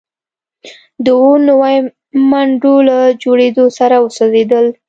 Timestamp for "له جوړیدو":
2.89-3.65